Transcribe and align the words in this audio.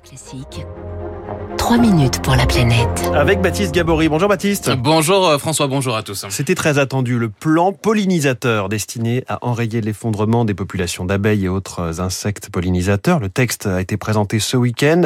Classique. 0.00 0.66
3 1.58 1.78
minutes 1.78 2.20
pour 2.22 2.34
la 2.34 2.44
planète. 2.44 2.88
Avec 3.14 3.40
Baptiste 3.40 3.72
Gabory. 3.72 4.08
Bonjour 4.08 4.28
Baptiste. 4.28 4.72
Bonjour 4.78 5.28
euh, 5.28 5.38
François, 5.38 5.68
bonjour 5.68 5.94
à 5.94 6.02
tous. 6.02 6.26
C'était 6.28 6.56
très 6.56 6.78
attendu, 6.78 7.18
le 7.18 7.28
plan 7.28 7.72
pollinisateur 7.72 8.68
destiné 8.68 9.22
à 9.28 9.38
enrayer 9.46 9.80
l'effondrement 9.80 10.44
des 10.44 10.54
populations 10.54 11.04
d'abeilles 11.04 11.44
et 11.44 11.48
autres 11.48 12.00
insectes 12.00 12.50
pollinisateurs. 12.50 13.20
Le 13.20 13.28
texte 13.28 13.66
a 13.66 13.80
été 13.80 13.96
présenté 13.96 14.40
ce 14.40 14.56
week-end 14.56 15.02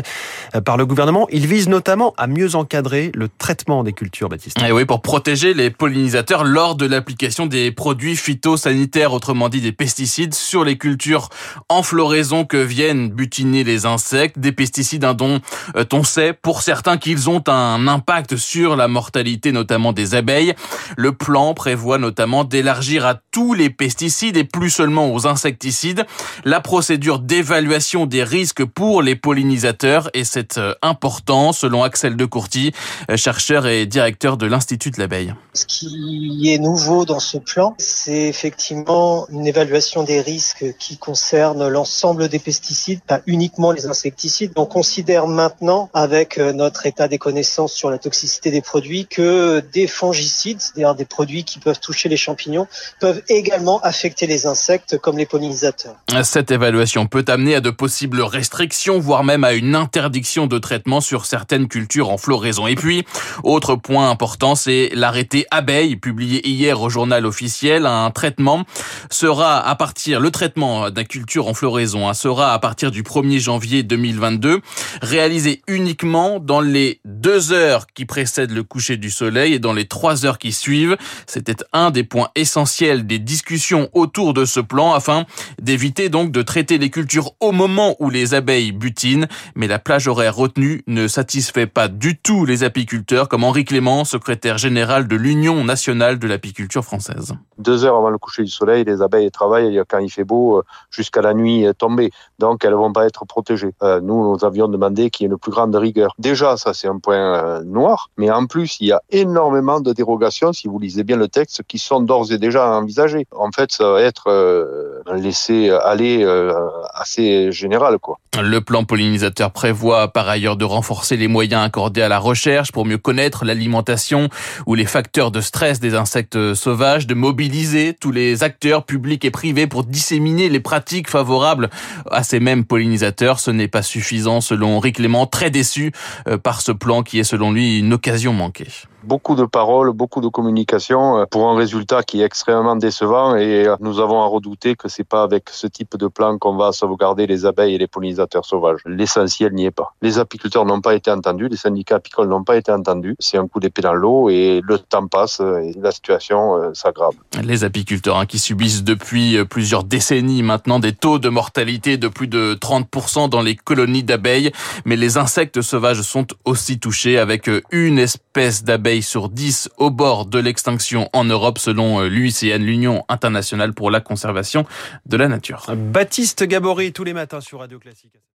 euh, 0.54 0.60
par 0.62 0.78
le 0.78 0.86
gouvernement. 0.86 1.26
Il 1.30 1.46
vise 1.46 1.68
notamment 1.68 2.14
à 2.16 2.26
mieux 2.26 2.54
encadrer 2.54 3.12
le 3.14 3.28
traitement 3.28 3.84
des 3.84 3.92
cultures, 3.92 4.30
Baptiste. 4.30 4.56
Et 4.66 4.72
oui, 4.72 4.86
pour 4.86 5.02
protéger 5.02 5.52
les 5.52 5.70
pollinisateurs 5.70 6.42
lors 6.44 6.74
de 6.74 6.86
l'application 6.86 7.44
des 7.44 7.70
produits 7.70 8.16
phytosanitaires, 8.16 9.12
autrement 9.12 9.50
dit 9.50 9.60
des 9.60 9.72
pesticides, 9.72 10.32
sur 10.34 10.64
les 10.64 10.78
cultures 10.78 11.28
en 11.68 11.82
floraison 11.82 12.46
que 12.46 12.56
viennent 12.56 13.10
butiner 13.10 13.62
les 13.62 13.84
insectes. 13.84 14.38
Des 14.38 14.52
pesticides 14.52 15.04
dont 15.04 15.40
euh, 15.76 15.84
on 15.92 16.02
sait 16.02 16.15
pour 16.42 16.62
certains 16.62 16.96
qu'ils 16.98 17.30
ont 17.30 17.42
un 17.48 17.86
impact 17.88 18.36
sur 18.36 18.76
la 18.76 18.88
mortalité 18.88 19.52
notamment 19.52 19.92
des 19.92 20.14
abeilles. 20.14 20.54
Le 20.96 21.12
plan 21.12 21.54
prévoit 21.54 21.98
notamment 21.98 22.44
d'élargir 22.44 23.06
à 23.06 23.16
tous 23.30 23.54
les 23.54 23.70
pesticides 23.70 24.36
et 24.36 24.44
plus 24.44 24.70
seulement 24.70 25.12
aux 25.12 25.26
insecticides 25.26 26.04
la 26.44 26.60
procédure 26.60 27.18
d'évaluation 27.18 28.06
des 28.06 28.24
risques 28.24 28.64
pour 28.64 29.02
les 29.02 29.16
pollinisateurs 29.16 30.10
et 30.14 30.24
c'est 30.24 30.58
euh, 30.58 30.74
important 30.82 31.52
selon 31.52 31.82
Axel 31.82 32.16
de 32.16 32.24
Courty, 32.24 32.72
euh, 33.10 33.16
chercheur 33.16 33.66
et 33.66 33.86
directeur 33.86 34.36
de 34.36 34.46
l'Institut 34.46 34.90
de 34.90 34.98
l'abeille. 34.98 35.34
Ce 35.54 35.66
qui 35.66 36.52
est 36.52 36.58
nouveau 36.58 37.04
dans 37.04 37.20
ce 37.20 37.38
plan, 37.38 37.74
c'est 37.78 38.28
effectivement 38.28 39.26
une 39.30 39.46
évaluation 39.46 40.02
des 40.02 40.20
risques 40.20 40.76
qui 40.78 40.98
concerne 40.98 41.68
l'ensemble 41.68 42.28
des 42.28 42.38
pesticides, 42.38 43.00
pas 43.02 43.20
uniquement 43.26 43.72
les 43.72 43.86
insecticides. 43.86 44.52
On 44.56 44.66
considère 44.66 45.26
maintenant 45.26 45.90
avec 46.06 46.38
euh, 46.38 46.52
notre 46.52 46.86
état 46.86 47.08
des 47.08 47.18
connaissances 47.18 47.72
sur 47.72 47.90
la 47.90 47.98
toxicité 47.98 48.52
des 48.52 48.60
produits 48.60 49.06
que 49.06 49.60
des 49.72 49.88
fongicides, 49.88 50.60
c'est-à-dire 50.60 50.94
des 50.94 51.04
produits 51.04 51.42
qui 51.42 51.58
peuvent 51.58 51.80
toucher 51.80 52.08
les 52.08 52.16
champignons, 52.16 52.68
peuvent 53.00 53.22
également 53.28 53.80
affecter 53.80 54.28
les 54.28 54.46
insectes 54.46 54.98
comme 54.98 55.18
les 55.18 55.26
pollinisateurs. 55.26 55.96
Cette 56.22 56.52
évaluation 56.52 57.06
peut 57.06 57.24
amener 57.26 57.56
à 57.56 57.60
de 57.60 57.70
possibles 57.70 58.22
restrictions, 58.22 59.00
voire 59.00 59.24
même 59.24 59.42
à 59.42 59.52
une 59.52 59.74
interdiction 59.74 60.46
de 60.46 60.58
traitement 60.58 61.00
sur 61.00 61.26
certaines 61.26 61.66
cultures 61.66 62.10
en 62.10 62.18
floraison. 62.18 62.68
Et 62.68 62.76
puis, 62.76 63.04
autre 63.42 63.74
point 63.74 64.08
important, 64.08 64.54
c'est 64.54 64.90
l'arrêté 64.94 65.46
abeille 65.50 65.96
publié 65.96 66.46
hier 66.48 66.80
au 66.80 66.88
journal 66.88 67.26
officiel. 67.26 67.84
Un 67.84 68.12
traitement 68.12 68.64
sera 69.10 69.58
à 69.58 69.74
partir, 69.74 70.20
le 70.20 70.30
traitement 70.30 70.90
d'un 70.90 71.04
culture 71.04 71.48
en 71.48 71.54
floraison 71.54 72.08
hein, 72.08 72.14
sera 72.14 72.52
à 72.52 72.58
partir 72.60 72.92
du 72.92 73.02
1er 73.02 73.40
janvier 73.40 73.82
2022 73.82 74.60
réalisé 75.02 75.62
uniquement 75.86 76.40
dans 76.40 76.60
les 76.60 77.00
deux 77.04 77.52
heures 77.52 77.86
qui 77.86 78.06
précèdent 78.06 78.50
le 78.50 78.64
coucher 78.64 78.96
du 78.96 79.08
soleil 79.08 79.54
et 79.54 79.60
dans 79.60 79.72
les 79.72 79.86
trois 79.86 80.26
heures 80.26 80.38
qui 80.38 80.50
suivent. 80.50 80.96
C'était 81.28 81.62
un 81.72 81.92
des 81.92 82.02
points 82.02 82.30
essentiels 82.34 83.06
des 83.06 83.20
discussions 83.20 83.88
autour 83.92 84.34
de 84.34 84.44
ce 84.44 84.58
plan 84.58 84.94
afin 84.94 85.26
d'éviter 85.62 86.08
donc 86.08 86.32
de 86.32 86.42
traiter 86.42 86.78
les 86.78 86.90
cultures 86.90 87.34
au 87.38 87.52
moment 87.52 87.94
où 88.00 88.10
les 88.10 88.34
abeilles 88.34 88.72
butinent. 88.72 89.28
Mais 89.54 89.68
la 89.68 89.78
plage 89.78 90.08
horaire 90.08 90.34
retenue 90.34 90.82
ne 90.88 91.06
satisfait 91.06 91.68
pas 91.68 91.86
du 91.86 92.18
tout 92.18 92.44
les 92.44 92.64
apiculteurs 92.64 93.28
comme 93.28 93.44
Henri 93.44 93.64
Clément, 93.64 94.04
secrétaire 94.04 94.58
général 94.58 95.06
de 95.06 95.14
l'Union 95.14 95.62
nationale 95.62 96.18
de 96.18 96.26
l'apiculture 96.26 96.82
française. 96.82 97.32
Deux 97.58 97.84
heures 97.84 97.96
avant 97.96 98.10
le 98.10 98.18
coucher 98.18 98.42
du 98.42 98.50
soleil, 98.50 98.82
les 98.82 99.02
abeilles 99.02 99.30
travaillent 99.30 99.80
quand 99.88 99.98
il 99.98 100.10
fait 100.10 100.24
beau 100.24 100.64
jusqu'à 100.90 101.22
la 101.22 101.32
nuit 101.32 101.64
tombée. 101.78 102.10
Donc 102.40 102.64
elles 102.64 102.74
vont 102.74 102.92
pas 102.92 103.06
être 103.06 103.24
protégées. 103.24 103.72
Euh, 103.84 104.00
nous, 104.00 104.32
nous 104.32 104.44
avions 104.44 104.66
demandé 104.66 105.10
qu'il 105.10 105.26
y 105.26 105.28
ait 105.28 105.32
une 105.32 105.38
plus 105.38 105.52
grande 105.52 105.75
rigueur. 105.78 106.14
Déjà, 106.18 106.56
ça 106.56 106.74
c'est 106.74 106.88
un 106.88 106.98
point 106.98 107.16
euh, 107.16 107.62
noir, 107.64 108.10
mais 108.16 108.30
en 108.30 108.46
plus, 108.46 108.78
il 108.80 108.88
y 108.88 108.92
a 108.92 109.02
énormément 109.10 109.80
de 109.80 109.92
dérogations, 109.92 110.52
si 110.52 110.68
vous 110.68 110.78
lisez 110.78 111.04
bien 111.04 111.16
le 111.16 111.28
texte, 111.28 111.62
qui 111.66 111.78
sont 111.78 112.00
d'ores 112.00 112.32
et 112.32 112.38
déjà 112.38 112.70
envisagées. 112.70 113.26
En 113.32 113.50
fait, 113.52 113.72
ça 113.72 113.90
va 113.90 114.02
être 114.02 114.95
euh, 115.08 115.16
laissé 115.16 115.70
aller 115.70 116.22
euh, 116.22 116.52
assez 116.94 117.52
général. 117.52 117.96
Le 118.42 118.60
plan 118.60 118.84
pollinisateur 118.84 119.50
prévoit 119.50 120.08
par 120.08 120.28
ailleurs 120.28 120.56
de 120.56 120.64
renforcer 120.64 121.16
les 121.16 121.28
moyens 121.28 121.64
accordés 121.64 122.02
à 122.02 122.08
la 122.08 122.18
recherche 122.18 122.72
pour 122.72 122.84
mieux 122.84 122.98
connaître 122.98 123.44
l'alimentation 123.44 124.28
ou 124.66 124.74
les 124.74 124.84
facteurs 124.84 125.30
de 125.30 125.40
stress 125.40 125.80
des 125.80 125.94
insectes 125.94 126.54
sauvages, 126.54 127.06
de 127.06 127.14
mobiliser 127.14 127.94
tous 127.98 128.12
les 128.12 128.42
acteurs 128.42 128.84
publics 128.84 129.24
et 129.24 129.30
privés 129.30 129.66
pour 129.66 129.84
disséminer 129.84 130.48
les 130.48 130.60
pratiques 130.60 131.08
favorables 131.08 131.70
à 132.10 132.22
ces 132.22 132.40
mêmes 132.40 132.64
pollinisateurs. 132.64 133.40
Ce 133.40 133.50
n'est 133.50 133.68
pas 133.68 133.82
suffisant 133.82 134.40
selon 134.40 134.78
Rick 134.80 134.96
Clément, 134.96 135.26
très 135.26 135.50
déçu 135.50 135.92
euh, 136.28 136.38
par 136.38 136.60
ce 136.60 136.72
plan 136.72 137.02
qui 137.02 137.18
est 137.18 137.24
selon 137.24 137.52
lui 137.52 137.78
une 137.78 137.92
occasion 137.92 138.32
manquée 138.32 138.68
beaucoup 139.06 139.36
de 139.36 139.44
paroles, 139.44 139.92
beaucoup 139.92 140.20
de 140.20 140.28
communication 140.28 141.18
euh, 141.18 141.24
pour 141.30 141.48
un 141.48 141.56
résultat 141.56 142.02
qui 142.02 142.20
est 142.20 142.24
extrêmement 142.24 142.76
décevant 142.76 143.36
et 143.36 143.66
euh, 143.66 143.76
nous 143.80 144.00
avons 144.00 144.20
à 144.22 144.26
redouter 144.26 144.74
que 144.74 144.88
c'est 144.88 145.04
pas 145.04 145.22
avec 145.22 145.48
ce 145.50 145.66
type 145.66 145.96
de 145.96 146.08
plan 146.08 146.38
qu'on 146.38 146.56
va 146.56 146.72
sauvegarder 146.72 147.26
les 147.26 147.46
abeilles 147.46 147.74
et 147.74 147.78
les 147.78 147.86
pollinisateurs 147.86 148.44
sauvages. 148.44 148.80
L'essentiel 148.84 149.52
n'y 149.52 149.66
est 149.66 149.70
pas. 149.70 149.94
Les 150.02 150.18
apiculteurs 150.18 150.64
n'ont 150.64 150.80
pas 150.80 150.94
été 150.94 151.10
entendus, 151.10 151.48
les 151.48 151.56
syndicats 151.56 151.96
apicoles 151.96 152.28
n'ont 152.28 152.42
pas 152.42 152.56
été 152.56 152.72
entendus. 152.72 153.16
C'est 153.20 153.38
un 153.38 153.46
coup 153.46 153.60
d'épée 153.60 153.82
dans 153.82 153.94
l'eau 153.94 154.28
et 154.28 154.60
le 154.62 154.78
temps 154.78 155.06
passe 155.06 155.40
et 155.40 155.72
la 155.80 155.92
situation 155.92 156.74
s'aggrave. 156.74 157.14
Les 157.42 157.64
apiculteurs 157.64 158.18
hein, 158.18 158.26
qui 158.26 158.38
subissent 158.38 158.82
depuis 158.82 159.44
plusieurs 159.44 159.84
décennies 159.84 160.42
maintenant 160.42 160.80
des 160.80 160.92
taux 160.92 161.18
de 161.18 161.28
mortalité 161.28 161.96
de 161.96 162.08
plus 162.08 162.28
de 162.28 162.54
30% 162.60 163.28
dans 163.28 163.42
les 163.42 163.54
colonies 163.54 164.02
d'abeilles, 164.02 164.50
mais 164.84 164.96
les 164.96 165.16
insectes 165.16 165.62
sauvages 165.62 166.02
sont 166.02 166.26
aussi 166.44 166.78
touchés 166.78 167.18
avec 167.18 167.48
une 167.70 167.98
espèce 167.98 168.64
sur 169.02 169.28
10 169.28 169.70
au 169.76 169.90
bord 169.90 170.26
de 170.26 170.38
l'extinction 170.38 171.08
en 171.12 171.24
Europe 171.24 171.58
selon 171.58 172.00
euh, 172.00 172.08
l'UICN, 172.08 172.58
l'Union 172.58 173.04
internationale 173.08 173.72
pour 173.72 173.90
la 173.90 174.00
conservation 174.00 174.66
de 175.06 175.16
la 175.16 175.28
nature. 175.28 175.66
Baptiste 175.76 176.44
Gabory 176.44 176.92
tous 176.92 177.04
les 177.04 177.14
matins 177.14 177.40
sur 177.40 177.60
Radio 177.60 177.78
Classique. 177.78 178.16